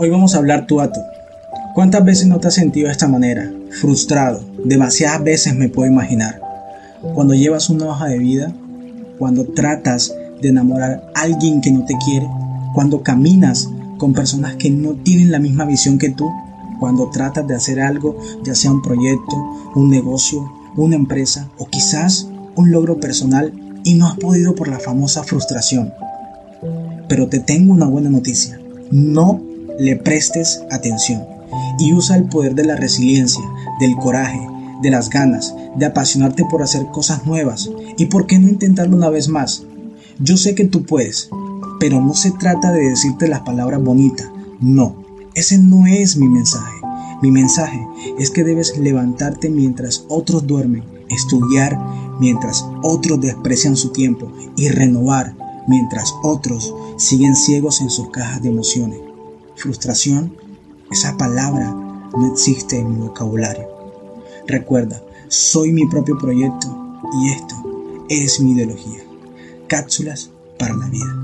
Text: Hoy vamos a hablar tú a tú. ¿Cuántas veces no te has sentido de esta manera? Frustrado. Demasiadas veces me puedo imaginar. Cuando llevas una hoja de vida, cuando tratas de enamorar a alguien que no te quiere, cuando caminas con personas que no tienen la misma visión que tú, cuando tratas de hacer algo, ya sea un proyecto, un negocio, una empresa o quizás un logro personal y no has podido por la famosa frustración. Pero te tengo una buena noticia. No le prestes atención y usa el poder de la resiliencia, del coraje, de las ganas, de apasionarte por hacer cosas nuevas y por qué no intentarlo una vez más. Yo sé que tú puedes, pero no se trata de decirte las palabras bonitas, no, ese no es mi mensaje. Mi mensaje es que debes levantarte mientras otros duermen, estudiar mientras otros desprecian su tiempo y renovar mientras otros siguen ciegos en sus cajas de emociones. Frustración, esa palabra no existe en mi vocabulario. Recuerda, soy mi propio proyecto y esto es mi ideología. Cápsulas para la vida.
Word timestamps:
Hoy 0.00 0.10
vamos 0.10 0.36
a 0.36 0.38
hablar 0.38 0.68
tú 0.68 0.80
a 0.80 0.92
tú. 0.92 1.00
¿Cuántas 1.74 2.04
veces 2.04 2.28
no 2.28 2.38
te 2.38 2.46
has 2.46 2.54
sentido 2.54 2.86
de 2.86 2.92
esta 2.92 3.08
manera? 3.08 3.50
Frustrado. 3.80 4.44
Demasiadas 4.64 5.24
veces 5.24 5.56
me 5.56 5.68
puedo 5.68 5.90
imaginar. 5.90 6.40
Cuando 7.14 7.34
llevas 7.34 7.68
una 7.68 7.86
hoja 7.86 8.06
de 8.06 8.18
vida, 8.18 8.52
cuando 9.18 9.44
tratas 9.46 10.14
de 10.40 10.50
enamorar 10.50 11.10
a 11.16 11.22
alguien 11.22 11.60
que 11.60 11.72
no 11.72 11.84
te 11.84 11.96
quiere, 12.04 12.28
cuando 12.74 13.02
caminas 13.02 13.68
con 13.98 14.12
personas 14.12 14.54
que 14.54 14.70
no 14.70 14.92
tienen 14.92 15.32
la 15.32 15.40
misma 15.40 15.64
visión 15.64 15.98
que 15.98 16.10
tú, 16.10 16.30
cuando 16.78 17.10
tratas 17.10 17.48
de 17.48 17.56
hacer 17.56 17.80
algo, 17.80 18.16
ya 18.44 18.54
sea 18.54 18.70
un 18.70 18.82
proyecto, 18.82 19.34
un 19.74 19.90
negocio, 19.90 20.48
una 20.76 20.94
empresa 20.94 21.48
o 21.58 21.66
quizás 21.66 22.28
un 22.54 22.70
logro 22.70 23.00
personal 23.00 23.52
y 23.82 23.94
no 23.94 24.06
has 24.06 24.16
podido 24.16 24.54
por 24.54 24.68
la 24.68 24.78
famosa 24.78 25.24
frustración. 25.24 25.92
Pero 27.08 27.26
te 27.26 27.40
tengo 27.40 27.72
una 27.72 27.88
buena 27.88 28.10
noticia. 28.10 28.60
No 28.92 29.47
le 29.78 29.96
prestes 29.96 30.62
atención 30.70 31.24
y 31.78 31.92
usa 31.92 32.16
el 32.16 32.24
poder 32.24 32.54
de 32.54 32.64
la 32.64 32.76
resiliencia, 32.76 33.42
del 33.80 33.94
coraje, 33.96 34.40
de 34.82 34.90
las 34.90 35.08
ganas, 35.08 35.54
de 35.76 35.86
apasionarte 35.86 36.44
por 36.44 36.62
hacer 36.62 36.86
cosas 36.86 37.24
nuevas 37.26 37.70
y 37.96 38.06
por 38.06 38.26
qué 38.26 38.38
no 38.38 38.48
intentarlo 38.48 38.96
una 38.96 39.08
vez 39.08 39.28
más. 39.28 39.64
Yo 40.18 40.36
sé 40.36 40.54
que 40.54 40.64
tú 40.64 40.84
puedes, 40.84 41.30
pero 41.78 42.00
no 42.00 42.14
se 42.14 42.32
trata 42.32 42.72
de 42.72 42.90
decirte 42.90 43.28
las 43.28 43.40
palabras 43.40 43.82
bonitas, 43.82 44.28
no, 44.60 45.04
ese 45.34 45.58
no 45.58 45.86
es 45.86 46.16
mi 46.16 46.28
mensaje. 46.28 46.74
Mi 47.22 47.30
mensaje 47.30 47.84
es 48.18 48.30
que 48.30 48.44
debes 48.44 48.76
levantarte 48.78 49.50
mientras 49.50 50.04
otros 50.08 50.46
duermen, 50.46 50.84
estudiar 51.08 51.78
mientras 52.20 52.64
otros 52.82 53.20
desprecian 53.20 53.76
su 53.76 53.90
tiempo 53.90 54.30
y 54.56 54.68
renovar 54.68 55.34
mientras 55.66 56.14
otros 56.22 56.74
siguen 56.96 57.36
ciegos 57.36 57.80
en 57.80 57.90
sus 57.90 58.10
cajas 58.10 58.42
de 58.42 58.48
emociones. 58.48 59.07
Frustración, 59.58 60.36
esa 60.92 61.16
palabra 61.16 61.74
no 62.16 62.32
existe 62.32 62.78
en 62.78 62.92
mi 62.92 63.08
vocabulario. 63.08 63.66
Recuerda, 64.46 65.02
soy 65.26 65.72
mi 65.72 65.84
propio 65.88 66.16
proyecto 66.16 66.68
y 67.20 67.30
esto 67.30 67.56
es 68.08 68.38
mi 68.38 68.52
ideología. 68.52 69.02
Cápsulas 69.66 70.30
para 70.60 70.76
la 70.76 70.86
vida. 70.86 71.17